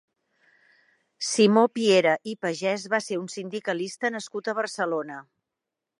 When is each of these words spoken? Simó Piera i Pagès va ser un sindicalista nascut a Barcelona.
Simó 1.31 1.65
Piera 1.75 2.15
i 2.33 2.35
Pagès 2.47 2.85
va 2.95 3.03
ser 3.09 3.19
un 3.25 3.27
sindicalista 3.37 4.15
nascut 4.17 4.51
a 4.51 4.57
Barcelona. 4.65 5.25